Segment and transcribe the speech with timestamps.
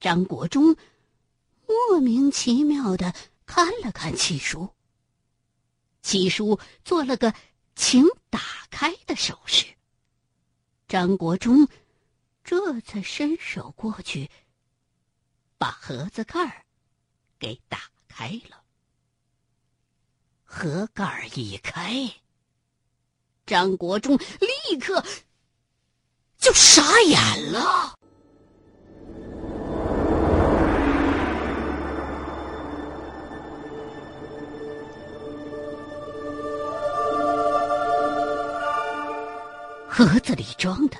[0.00, 0.74] 张国忠
[1.66, 3.14] 莫名其妙的
[3.44, 4.70] 看了看七叔，
[6.00, 7.34] 七叔做了个
[7.76, 8.40] 请打
[8.70, 9.66] 开的手势。
[10.88, 11.68] 张国忠
[12.42, 14.30] 这才伸手过去，
[15.58, 16.64] 把盒子盖儿
[17.38, 18.64] 给打开了。
[20.42, 22.10] 盒盖儿一开，
[23.44, 25.04] 张国忠立刻
[26.38, 27.99] 就傻眼了。
[40.00, 40.96] 盒子里装的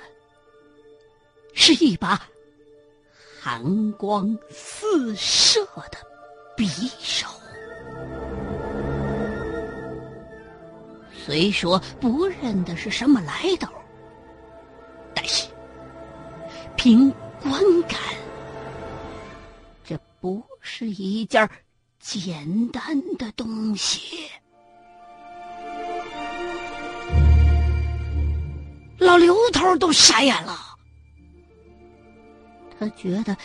[1.55, 2.21] 是一把
[3.41, 5.97] 寒光四射的
[6.55, 6.69] 匕
[7.01, 7.27] 首。
[11.15, 13.73] 虽说不认得是什么来头，
[15.15, 15.49] 但是
[16.77, 17.11] 凭
[17.41, 17.59] 观
[17.89, 17.99] 感，
[19.83, 21.49] 这不是一件
[22.01, 24.29] 简单的东西。
[29.11, 30.79] 老刘头都傻眼了，
[32.79, 33.37] 他觉得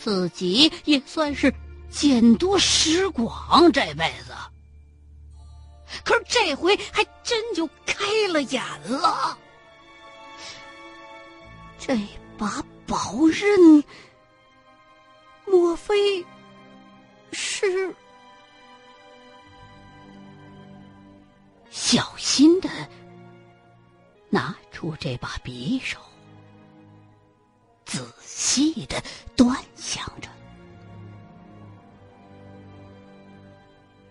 [0.00, 1.52] 自己也算是
[1.90, 4.32] 见多识广这辈子，
[6.04, 9.36] 可是这回还真就开了眼了。
[11.78, 11.98] 这
[12.38, 13.84] 把宝刃，
[15.44, 16.24] 莫非
[17.30, 17.94] 是
[21.68, 22.70] 小心的？
[24.30, 26.00] 拿出这把匕首，
[27.84, 28.96] 仔细的
[29.36, 30.30] 端详着。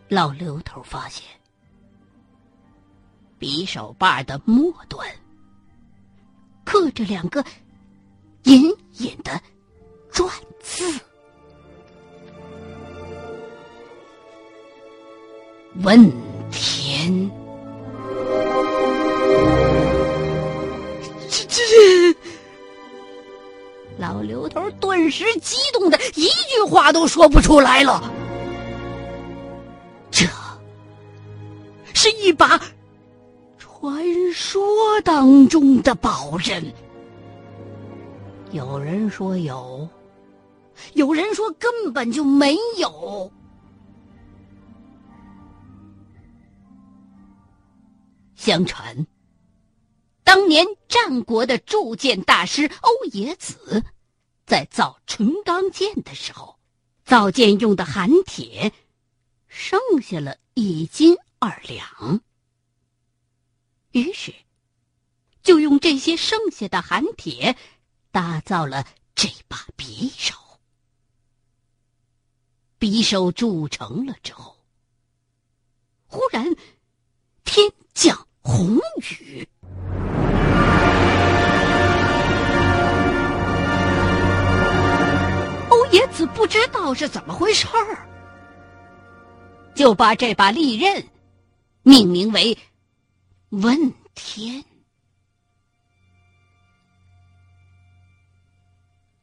[0.08, 1.26] 老刘头发现，
[3.40, 5.10] 匕首把的末端
[6.64, 7.44] 刻着两个
[8.44, 9.42] 隐隐的
[10.12, 11.00] 篆字
[15.82, 16.00] ：“问
[16.52, 17.28] 天。”
[24.50, 28.12] 头顿时激动的一句话都说不出来了。
[30.12, 30.26] 这
[31.94, 32.60] 是一把
[33.58, 34.62] 传说
[35.02, 36.64] 当中的宝刃，
[38.52, 39.88] 有人说有，
[40.94, 43.32] 有人说根本就没有。
[48.36, 49.06] 相传。
[50.24, 53.84] 当年战国的铸剑大师欧冶子，
[54.50, 56.58] 在造纯钢剑的时候，
[57.06, 58.74] 造剑用的寒铁
[59.48, 62.20] 剩下了一斤二两，
[63.92, 64.34] 于是
[65.44, 67.56] 就用这些剩下的寒铁
[68.10, 70.34] 打造了这把匕首。
[72.80, 74.58] 匕首铸成了之后，
[76.08, 76.56] 忽然
[87.00, 88.06] 是怎么回事儿，
[89.74, 91.08] 就把这把利刃
[91.82, 92.58] 命名为
[93.52, 94.62] “问天”。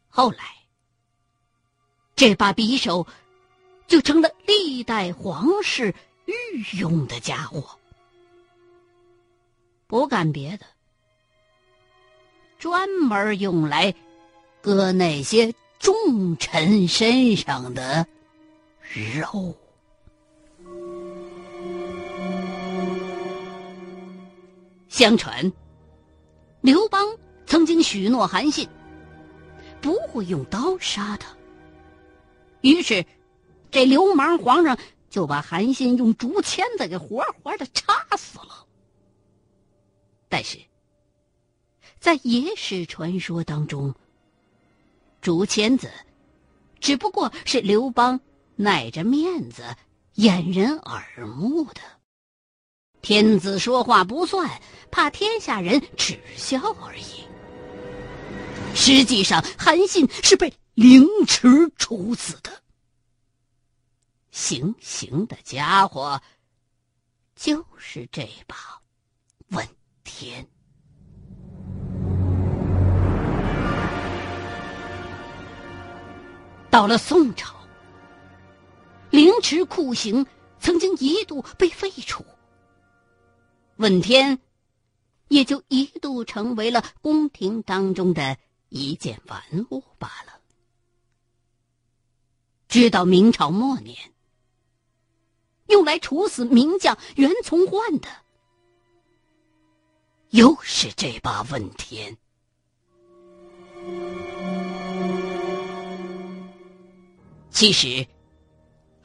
[0.09, 0.57] 后来，
[2.15, 3.07] 这把匕首
[3.87, 5.95] 就成了历代皇室
[6.25, 7.79] 御用的家伙，
[9.87, 10.65] 不干别的，
[12.59, 13.95] 专门用来
[14.63, 15.53] 割那些。
[15.87, 18.05] 重臣身上的
[19.23, 19.55] 肉。
[24.89, 25.53] 相传，
[26.61, 27.07] 刘邦
[27.47, 28.69] 曾经许诺韩信，
[29.81, 31.29] 不会用刀杀他。
[32.63, 33.07] 于是，
[33.71, 34.77] 这流氓皇上
[35.09, 38.67] 就把韩信用竹签子给活活的插死了。
[40.29, 40.59] 但是，
[42.01, 43.95] 在野史传说当中。
[45.27, 45.91] 竹签子，
[46.79, 48.21] 只不过是刘邦
[48.55, 49.75] 耐着面子
[50.15, 51.81] 掩人耳目的。
[53.03, 57.27] 天子说话不算，怕天下人耻笑而已。
[58.77, 62.63] 实际上，韩信是被凌迟处死的。
[64.31, 66.23] 行刑的家伙，
[67.35, 68.81] 就是这把
[69.49, 69.69] 问
[70.05, 70.47] 天。
[76.77, 77.57] 到了宋朝，
[79.09, 80.27] 凌迟酷刑
[80.61, 82.23] 曾经一度被废除，
[83.77, 84.39] 问天
[85.29, 88.37] 也就一度成为了宫廷当中的
[88.69, 90.39] 一件玩物罢了。
[92.69, 93.97] 直到明朝末年，
[95.69, 98.09] 用来处死名将袁崇焕的，
[100.29, 102.19] 又是这把问天。
[107.57, 108.07] 其实，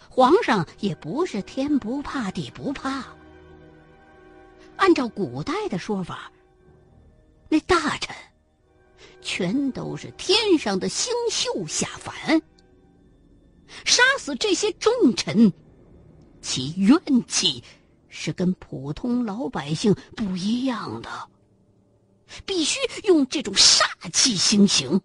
[0.10, 3.02] 皇上也不是天不怕地不怕。
[4.76, 6.30] 按照古代的说法，
[7.48, 8.14] 那大臣
[9.22, 12.42] 全都是天上的星宿下凡。
[13.86, 15.54] 杀死这些重臣，
[16.42, 17.00] 其怨
[17.30, 17.64] 气
[18.10, 21.10] 是跟普通老百姓不一样的，
[22.46, 25.02] 必须用这种煞气行刑。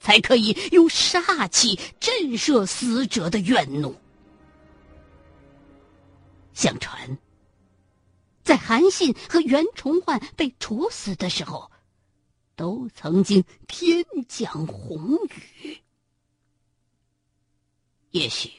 [0.00, 3.94] 才可以用煞气震慑死者的怨怒。
[6.54, 7.18] 相传，
[8.42, 11.70] 在韩信和袁崇焕被处死的时候，
[12.56, 15.78] 都曾经天降红雨。
[18.10, 18.50] 也许，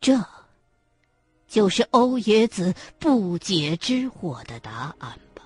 [0.00, 0.18] 这
[1.46, 5.42] 就是欧冶子不解之惑的答案吧。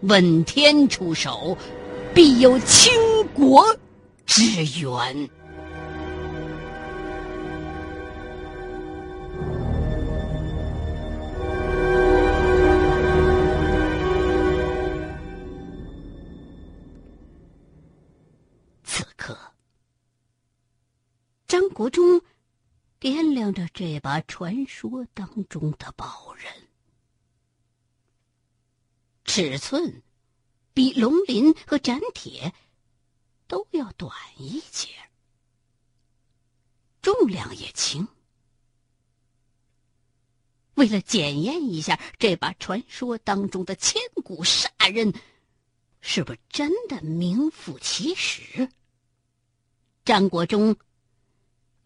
[0.00, 1.58] 问天出手。
[2.14, 2.92] 必有倾
[3.28, 3.64] 国
[4.26, 4.42] 之
[4.80, 5.30] 源。
[18.84, 19.38] 此刻，
[21.46, 22.20] 张国忠
[23.00, 26.52] 掂量着这把传说当中的宝刃，
[29.24, 30.02] 尺寸。
[30.74, 32.54] 比龙鳞和斩铁
[33.46, 34.88] 都要短一截，
[37.00, 38.08] 重量也轻。
[40.74, 45.12] 为了检验一下这把传说当中的千古杀刃
[46.00, 48.70] 是不是真的名副其实，
[50.04, 50.74] 张国忠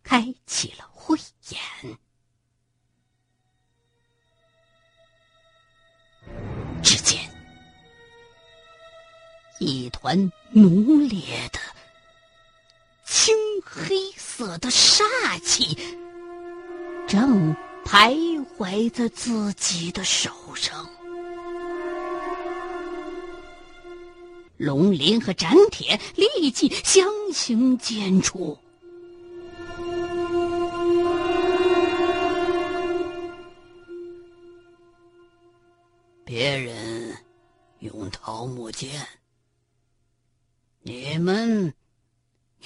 [0.05, 1.19] 开启了慧
[1.49, 1.99] 眼。
[9.58, 11.20] 一团浓烈
[11.50, 11.58] 的
[13.05, 15.03] 青黑色的煞
[15.43, 15.76] 气，
[17.06, 20.87] 正徘徊在自己的手上。
[24.58, 28.58] 龙鳞和斩铁立即相形见绌。
[36.25, 37.17] 别人
[37.79, 39.06] 用桃木剑。
[40.87, 41.75] 你们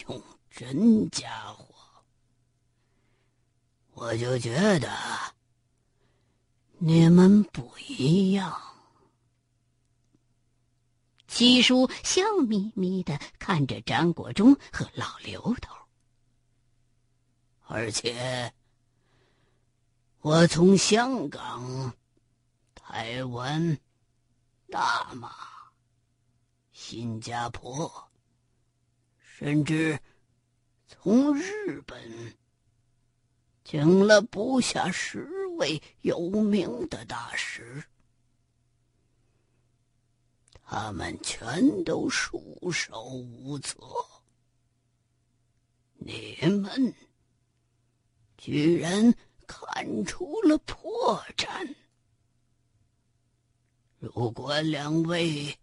[0.07, 1.75] 用真家伙，
[3.95, 4.91] 我就觉得
[6.77, 8.61] 你们不一样。
[11.27, 15.75] 七叔笑眯眯的看着张国忠和老刘头，
[17.69, 18.53] 而且
[20.19, 21.97] 我从香港、
[22.75, 23.79] 台湾、
[24.69, 25.35] 大马、
[26.71, 28.10] 新加坡。
[29.41, 29.99] 甚至
[30.87, 31.99] 从日本
[33.65, 35.27] 请了不下十
[35.57, 37.83] 位有名的大师，
[40.63, 43.81] 他们全都束手无策。
[45.95, 46.95] 你们
[48.37, 49.15] 居然
[49.47, 51.75] 看出了破绽！
[54.01, 55.59] 如果两位……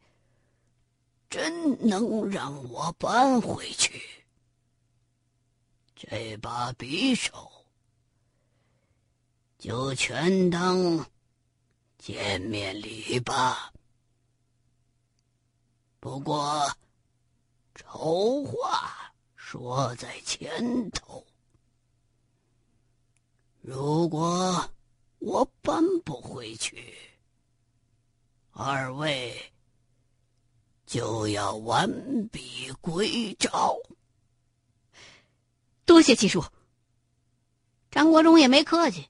[1.30, 4.02] 真能让我搬回去，
[5.96, 7.52] 这把匕首
[9.58, 11.06] 就全当
[11.98, 13.74] 见面礼吧。
[16.00, 16.72] 不过，
[17.76, 21.26] 丑话说在前头，
[23.60, 24.70] 如果
[25.20, 26.96] 我搬不回去，
[28.52, 29.52] 二位。
[30.88, 33.76] 就要完璧归赵。
[35.86, 36.42] 多谢七叔。
[37.92, 39.10] 张国忠也没客气，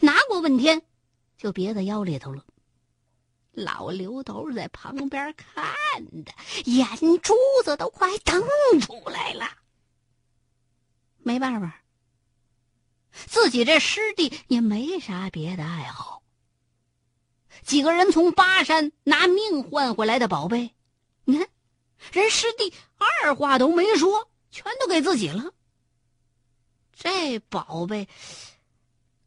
[0.00, 0.82] 拿过问天，
[1.36, 2.44] 就别在腰里头了。
[3.50, 6.32] 老刘头在旁边看的，
[6.64, 6.86] 眼
[7.20, 7.34] 珠
[7.64, 8.40] 子都快瞪
[8.80, 9.48] 出来了。
[11.18, 11.82] 没办法，
[13.10, 16.22] 自己这师弟也没啥别的爱好。
[17.62, 20.72] 几个人从巴山拿命换回来的宝贝。
[21.24, 21.48] 你看，
[22.12, 25.52] 人师弟二话都没说，全都给自己了。
[26.94, 28.08] 这宝贝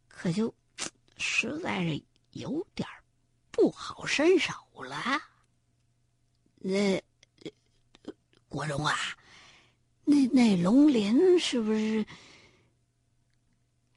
[0.07, 0.53] 可就
[1.17, 2.01] 实在是
[2.31, 2.87] 有点
[3.51, 5.21] 不好伸手了。
[6.59, 7.03] 那
[8.47, 8.95] 国荣啊，
[10.05, 12.05] 那那龙鳞是不是？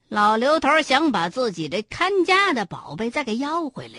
[0.08, 3.98] 老刘头想把自己这看家的宝贝再给要回来，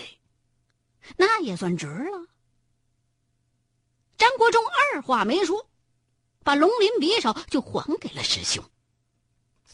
[1.16, 2.28] 那也算值了。
[4.22, 4.64] 张国忠
[4.94, 5.68] 二话没说，
[6.44, 8.64] 把龙鳞匕首就还给了师兄。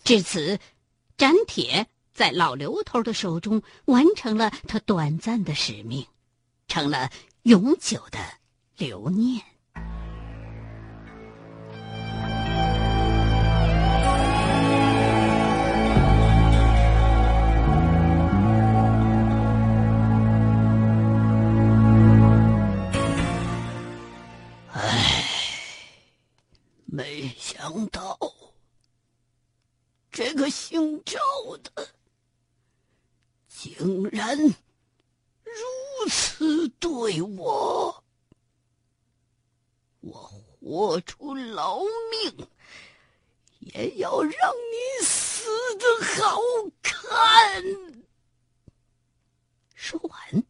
[0.06, 0.58] 至此，
[1.18, 6.08] 斩铁在老刘头的手中完成了他短暂的使命，
[6.70, 7.12] 成了
[7.42, 8.20] 永久的
[8.78, 9.44] 留念。
[26.98, 28.18] 没想到，
[30.12, 31.20] 这个姓赵
[31.58, 31.90] 的
[33.48, 38.04] 竟然如此对我。
[40.00, 40.12] 我
[40.60, 42.48] 活出老命，
[43.60, 46.42] 也要让你死的好
[46.82, 47.64] 看。
[49.76, 50.44] 说完，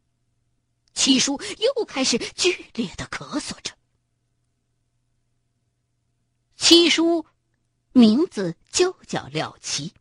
[0.93, 3.76] 七叔又开始剧烈的咳嗽着。
[6.69, 7.25] 七叔，
[7.93, 9.93] 名字就叫廖七。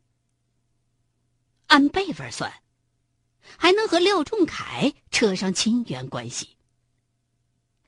[1.69, 2.53] 按辈分算，
[3.57, 6.57] 还能和廖仲恺扯上亲缘关系。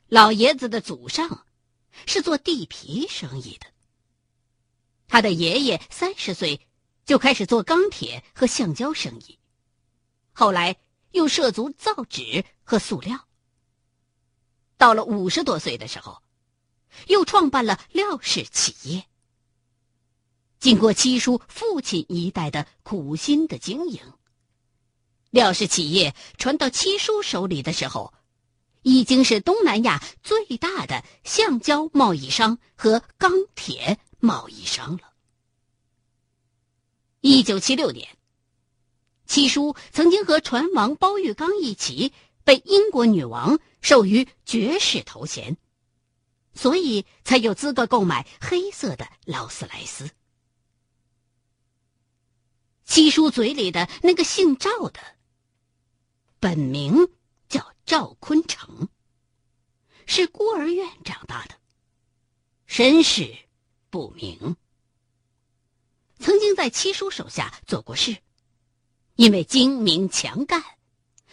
[0.06, 1.44] 老爷子的祖上
[2.06, 3.66] 是做地皮生意的，
[5.08, 6.64] 他的爷爷三十岁
[7.04, 9.40] 就开始做钢铁和橡胶生意，
[10.32, 10.76] 后来
[11.10, 13.26] 又涉足造纸和塑料。
[14.76, 16.22] 到了五十多岁的时候。
[17.06, 19.04] 又创办了廖氏企业。
[20.58, 24.00] 经过七叔父亲一代的苦心的经营，
[25.30, 28.12] 廖氏企业传到七叔手里的时候，
[28.82, 35.12] 已经是东南亚最大的橡胶贸易商和钢铁贸易商了。
[37.20, 38.08] 一九七六年，
[39.26, 45.56] 七叔曾经和船王包玉刚一起被英国女王授予爵士头衔。
[46.58, 50.10] 所以才有资格购买黑色的劳斯莱斯。
[52.84, 54.98] 七叔嘴里的那个姓赵的，
[56.40, 57.12] 本名
[57.48, 58.88] 叫赵坤成，
[60.04, 61.54] 是孤儿院长大的，
[62.66, 63.32] 身世
[63.88, 64.56] 不明。
[66.18, 68.16] 曾经在七叔手下做过事，
[69.14, 70.60] 因为精明强干，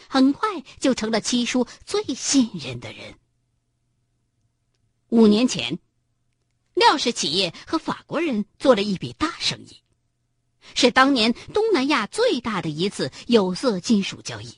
[0.07, 3.17] 很快就成了七叔最信任的人。
[5.09, 5.77] 五年前，
[6.73, 9.81] 廖氏企业和法国人做了一笔大生意，
[10.73, 14.55] 是当年东南亚最大的一次有色金属交易。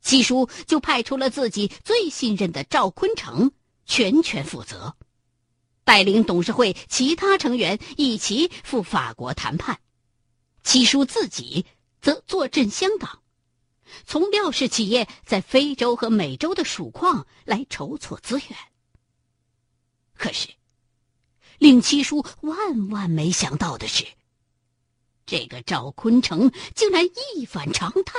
[0.00, 3.52] 七叔就派出了自己最信任的赵坤成
[3.84, 4.96] 全权负责，
[5.84, 9.80] 带领董事会其他成员一起赴法国谈判，
[10.62, 11.66] 七叔自己
[12.00, 13.20] 则坐镇香港，
[14.06, 18.56] 从廖氏企业在非洲和美洲的属矿来筹措资源。
[20.16, 20.48] 可是，
[21.58, 24.04] 令七叔万万没想到的是，
[25.24, 28.18] 这个赵坤成竟然一反常态，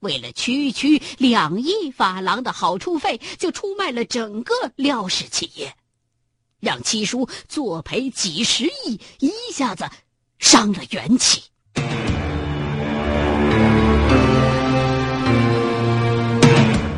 [0.00, 5.76] 为了区区两亿法郎的好处费，就出卖了整个廖氏企业，
[6.58, 9.88] 让七叔作赔几十亿，一下子
[10.38, 11.44] 伤了元气。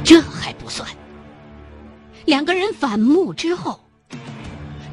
[0.05, 0.89] 这还不算，
[2.25, 3.82] 两个人反目之后。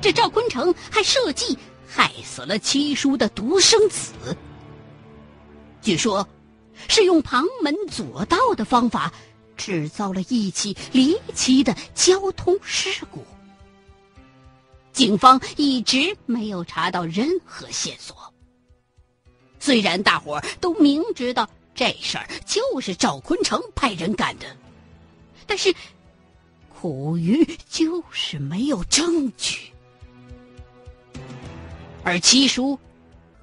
[0.01, 4.13] 这赵坤成还设计害死了七叔的独生子，
[5.81, 6.27] 据说，
[6.87, 9.11] 是用旁门左道的方法，
[9.57, 13.25] 制造了一起离奇的交通事故。
[14.93, 18.33] 警方一直没有查到任何线索。
[19.59, 24.45] 虽然大伙都明知道这事儿就是赵坤成派人干的，
[25.45, 25.73] 但是
[26.69, 29.73] 苦于就是没有证据。
[32.03, 32.79] 而七叔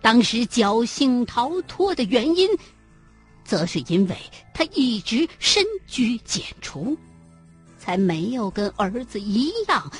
[0.01, 2.49] 当时侥幸逃脱的原因，
[3.45, 4.17] 则是因为
[4.55, 6.97] 他一直深居简出，
[7.79, 9.91] 才没有跟儿子一样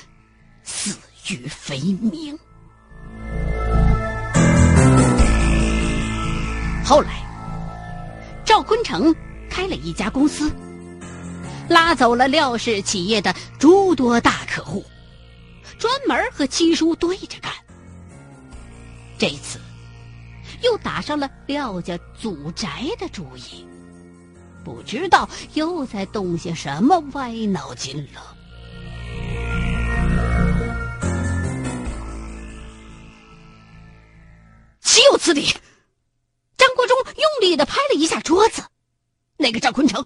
[0.63, 0.95] 死
[1.29, 2.37] 于非命。
[6.83, 7.23] 后来，
[8.45, 9.13] 赵坤成
[9.49, 10.51] 开了一家公司，
[11.69, 14.83] 拉走了廖氏企业的诸多大客户，
[15.77, 17.51] 专门和七叔对着干。
[19.19, 19.59] 这次，
[20.61, 23.65] 又打上了廖家祖宅的主意，
[24.63, 28.35] 不知道又在动些什么歪脑筋了。
[34.81, 35.47] 岂有此理！
[36.55, 38.63] 张国忠用力的拍了一下桌子。
[39.35, 40.05] 那个赵坤成，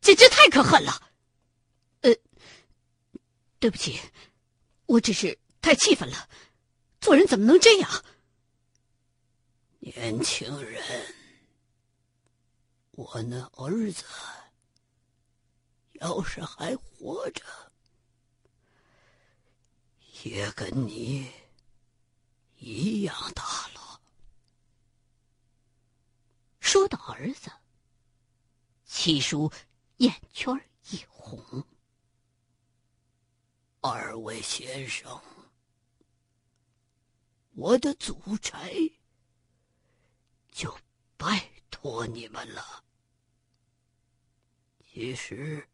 [0.00, 1.00] 简直太可恨了。
[2.02, 2.12] 呃，
[3.58, 4.00] 对不起，
[4.86, 6.28] 我只是太气愤了。
[7.00, 7.90] 做人怎么能这样？
[9.80, 10.82] 年轻人，
[12.92, 14.04] 我那儿子
[15.94, 17.42] 要是还活着，
[20.22, 21.30] 也跟你
[22.58, 24.00] 一样大了。
[26.60, 27.50] 说到儿子。
[28.84, 29.50] 七叔
[29.98, 30.52] 眼圈
[30.90, 31.64] 一红，
[33.80, 35.22] 二位先生，
[37.52, 38.74] 我的祖宅
[40.50, 40.76] 就
[41.16, 42.84] 拜托你们了。
[44.82, 45.68] 其实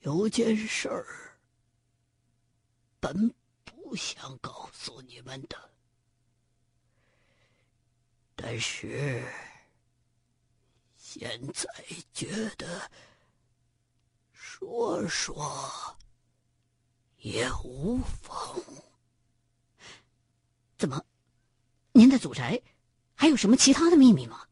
[0.00, 1.38] 有件事儿，
[2.98, 5.70] 本不想告诉你们的，
[8.34, 9.22] 但是。
[11.10, 11.66] 现在
[12.12, 12.90] 觉得
[14.30, 15.96] 说说
[17.16, 18.62] 也无妨。
[20.76, 21.02] 怎么，
[21.92, 22.60] 您的祖宅
[23.20, 24.46] 还有什么其他的秘密吗？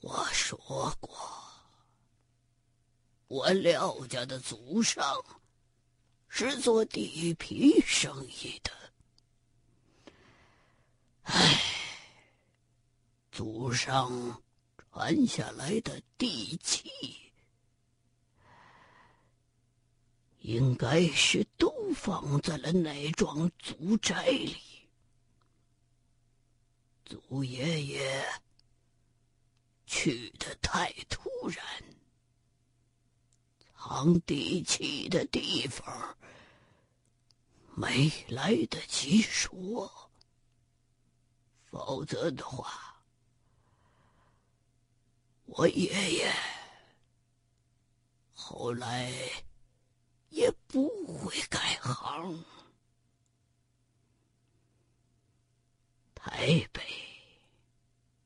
[0.00, 0.58] 我说
[0.98, 1.16] 过，
[3.28, 5.24] 我廖家的祖上
[6.26, 8.72] 是做地皮生意的。
[11.22, 11.60] 唉。
[13.30, 14.42] 祖上
[14.76, 16.90] 传下来的地契，
[20.40, 24.73] 应该是都放在了那幢祖宅里。
[27.04, 28.24] 祖爷爷
[29.86, 31.64] 去的太突然，
[33.76, 36.16] 藏地契的地方
[37.74, 40.10] 没来得及说，
[41.70, 43.02] 否则的话。
[45.46, 46.34] 我爷爷
[48.32, 49.12] 后来
[50.30, 50.88] 也不
[51.18, 52.44] 会改行。
[56.26, 56.82] 台北、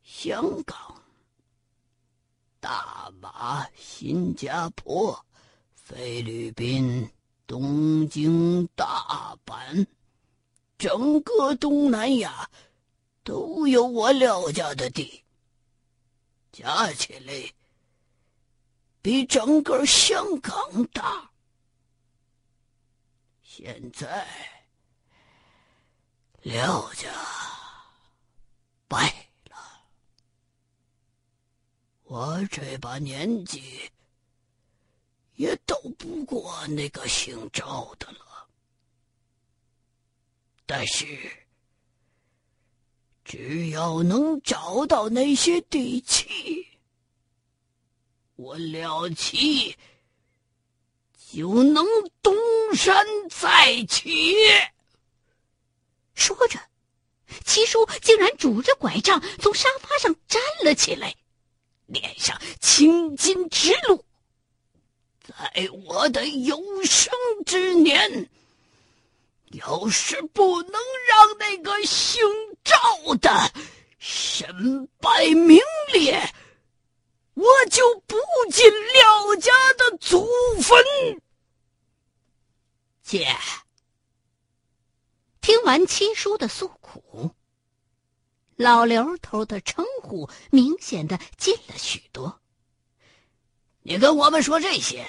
[0.05, 1.03] 香港、
[2.61, 5.27] 大马、新加坡、
[5.75, 7.11] 菲律宾、
[7.45, 9.85] 东京、大阪，
[10.79, 12.49] 整个东南亚
[13.25, 15.25] 都有我廖家的地。
[16.53, 17.53] 加起来
[19.03, 21.33] 比整个香港大。
[23.43, 24.25] 现在
[26.43, 27.09] 廖家
[28.87, 29.57] 败了，
[32.18, 33.88] 我这把年纪
[35.37, 38.48] 也斗不过那个姓赵的了。
[40.66, 41.07] 但是。
[43.22, 46.66] 只要能找到那些地契，
[48.37, 49.76] 我廖七
[51.31, 51.85] 就能
[52.22, 52.35] 东
[52.74, 54.35] 山再起。
[56.14, 56.59] 说着，
[57.44, 61.14] 七叔竟然拄着拐杖从沙发上站了起来，
[61.88, 64.05] 脸上青筋直露。
[65.27, 67.12] 在我的有生
[67.44, 68.31] 之年。
[69.53, 70.72] 要是不能
[71.09, 72.20] 让那个姓
[72.62, 72.77] 赵
[73.14, 73.51] 的
[73.98, 75.59] 身败名
[75.90, 76.20] 裂，
[77.33, 78.14] 我就不
[78.53, 80.29] 进廖家的祖
[80.61, 80.85] 坟。
[83.03, 83.35] 姐，
[85.40, 87.31] 听完七叔的诉苦，
[88.59, 92.40] 老刘头的称呼明显的近了许多。
[93.83, 95.09] 你跟我们说这些，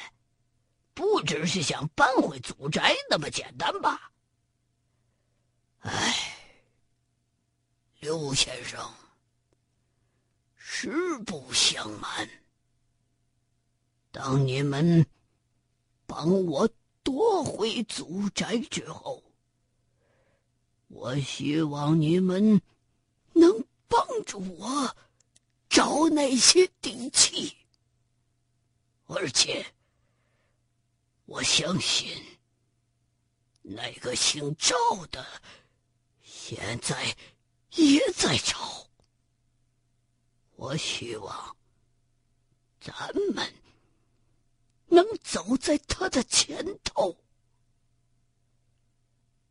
[0.94, 4.12] 不只是想搬回祖宅那么简单吧？
[5.80, 6.38] 唉，
[8.00, 8.80] 刘先生，
[10.56, 12.30] 实不相瞒，
[14.12, 15.04] 当你们
[16.06, 16.70] 帮我
[17.02, 19.24] 夺回祖宅之后，
[20.88, 22.62] 我希望你们
[23.40, 24.96] 能帮助我
[25.70, 27.56] 找那些底气，
[29.06, 29.66] 而且
[31.26, 32.12] 我相信
[33.62, 34.76] 那个姓赵
[35.12, 35.26] 的。
[36.24, 37.16] 现在
[37.76, 38.88] 也在找。
[40.56, 41.56] 我希望
[42.82, 43.54] 咱们
[44.88, 47.16] 能走在他的前头。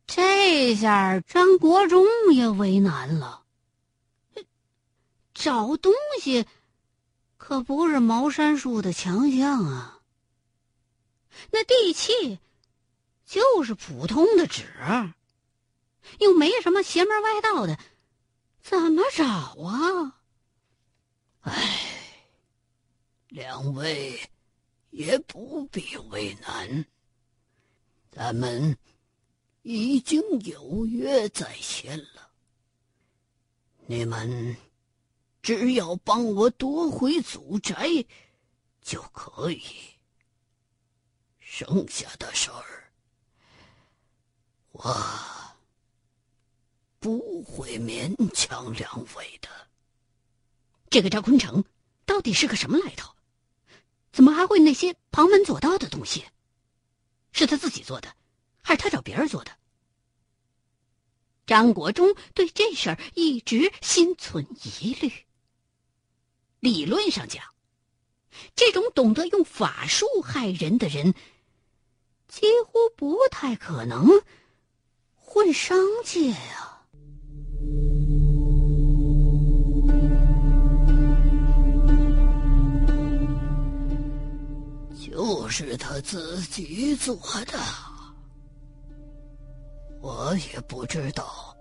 [0.05, 3.45] 这下张国忠也为难了。
[5.39, 6.45] 找东西
[7.37, 10.01] 可不是茅山术的强项啊。
[11.49, 12.39] 那地契
[13.25, 14.65] 就是普通的纸。
[16.19, 17.79] 又没什么邪门歪道的，
[18.61, 20.19] 怎么找啊？
[21.41, 21.79] 唉，
[23.29, 24.19] 两位
[24.89, 26.85] 也不必为难，
[28.11, 28.77] 咱们
[29.61, 32.31] 已经有约在先了。
[33.85, 34.57] 你们
[35.41, 38.05] 只要帮我夺回祖宅
[38.81, 39.63] 就可以，
[41.39, 42.91] 剩下的事儿
[44.71, 44.95] 我
[46.99, 49.49] 不会勉强两位的。
[50.89, 51.63] 这个赵坤成
[52.05, 53.13] 到底是个什么来头？
[54.11, 56.25] 怎么还会那些旁门左道的东西？
[57.31, 58.15] 是他自己做的，
[58.61, 59.51] 还是他找别人做的？
[61.45, 64.45] 张国忠对这事儿一直心存
[64.79, 65.11] 疑虑。
[66.59, 67.43] 理论上讲，
[68.55, 71.13] 这种懂得用法术害人的人，
[72.27, 74.09] 几乎不太可能
[75.15, 76.65] 混商界呀。
[85.01, 87.59] 就是他自己做的，
[90.01, 91.55] 我也不知道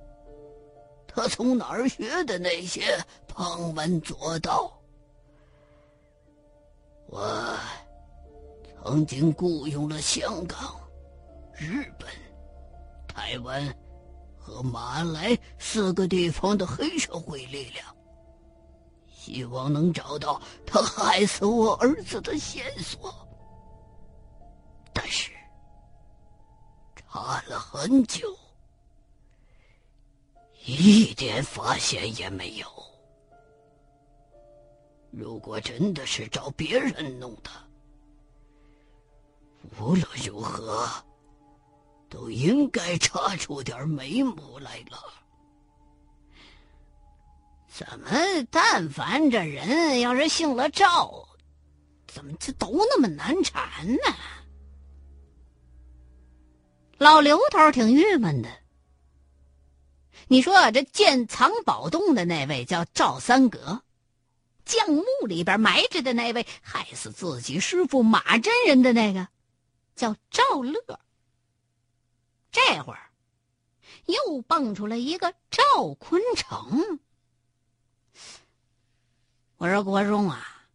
[1.07, 2.83] 他从哪儿学的那些
[3.27, 4.78] 旁门左道。
[7.11, 7.59] 我
[8.85, 10.79] 曾经雇佣了香港、
[11.55, 12.07] 日本、
[13.07, 13.75] 台湾
[14.37, 17.97] 和马来四个地方的黑社会力量，
[19.11, 23.13] 希望能找到他害死我儿子的线索。
[24.93, 25.31] 但是，
[26.95, 28.29] 查了很久，
[30.67, 32.67] 一点发现也没有。
[35.11, 37.51] 如果真的是找别人弄的，
[39.81, 40.89] 无论如何，
[42.09, 44.99] 都应该查出点眉目来了。
[47.69, 48.11] 怎么，
[48.51, 51.29] 但凡这人要是姓了赵，
[52.07, 54.15] 怎么就都那么难缠呢？
[56.99, 58.49] 老刘头挺郁闷的。
[60.27, 63.83] 你说这建藏宝洞的那位叫赵三格，
[64.69, 69.27] 将墓里边埋着的那位害死自己师傅马真人的那个，
[69.97, 71.01] 叫赵乐。
[72.53, 73.11] 这会儿
[74.05, 77.01] 又蹦出来一个赵坤成。
[79.57, 80.67] 我说国忠啊，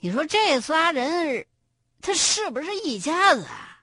[0.00, 1.46] 你说这仨人，
[2.02, 3.44] 他是不是一家子？
[3.44, 3.82] 啊？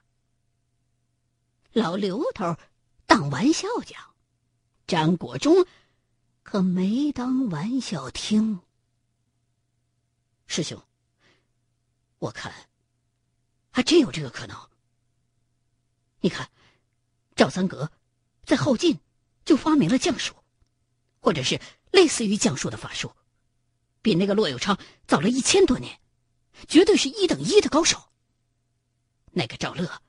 [1.72, 2.56] 老刘头
[3.04, 4.00] 当玩笑讲，
[4.86, 5.66] 张国忠
[6.44, 8.60] 可没当玩笑听。
[10.46, 10.80] 师兄，
[12.18, 12.52] 我看
[13.70, 14.70] 还真有这个可能。
[16.20, 16.50] 你看，
[17.34, 17.90] 赵三阁
[18.44, 18.98] 在后晋
[19.44, 20.34] 就发明了降术，
[21.20, 23.14] 或者是类似于降术的法术，
[24.00, 26.00] 比那个骆有昌早了一千多年，
[26.68, 28.10] 绝对是一等一的高手。
[29.32, 30.00] 那个赵乐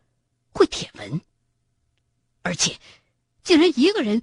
[0.51, 1.21] 会舔文。
[2.43, 2.79] 而且，
[3.43, 4.21] 竟然一个人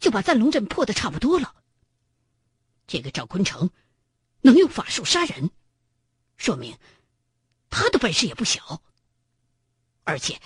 [0.00, 1.54] 就把赞龙阵破的差不多了。
[2.86, 3.70] 这个赵坤城
[4.42, 5.50] 能用法术杀人，
[6.36, 6.78] 说明
[7.68, 8.82] 他的本事也不小。
[10.04, 10.40] 而且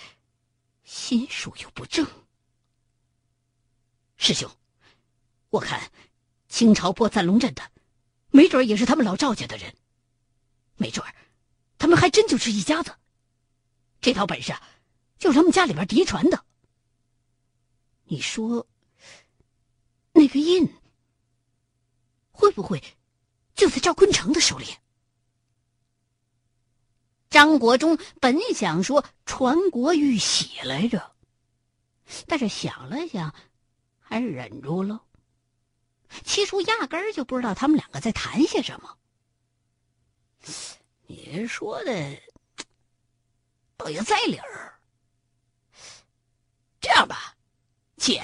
[0.83, 2.05] 心术又不正。
[4.17, 4.49] 师兄，
[5.49, 5.91] 我看
[6.47, 7.71] 清朝破赞龙阵的，
[8.29, 9.75] 没准也是他们老赵家的人，
[10.75, 11.05] 没准
[11.77, 12.95] 他们还真就是一家子。
[14.01, 14.53] 这套本事
[15.17, 16.45] 就是他们家里边嫡传的。
[18.03, 18.67] 你说，
[20.11, 20.71] 那个印
[22.31, 22.83] 会不会
[23.55, 24.67] 就在赵坤成的手里？
[27.29, 31.15] 张国忠本想说传国玉玺来着，
[32.27, 33.33] 但是想了想，
[33.99, 35.03] 还是忍住了。
[36.23, 38.97] 七叔压根儿就不知道他们两个在谈些什么。
[41.07, 42.17] 你说的
[43.75, 44.79] 倒也在理儿。
[46.79, 47.35] 这样吧。
[47.97, 48.23] 姐，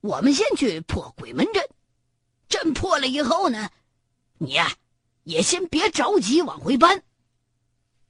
[0.00, 1.68] 我们先去破鬼门阵，
[2.48, 3.70] 阵破了以后呢，
[4.38, 4.72] 你呀
[5.24, 7.02] 也先别着急往回搬，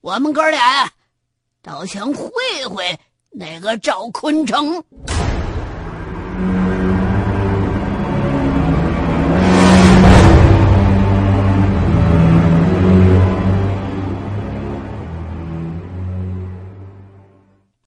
[0.01, 0.93] 我们哥俩呀，
[1.63, 2.31] 倒想会
[2.69, 2.99] 会
[3.31, 4.83] 那个赵坤城。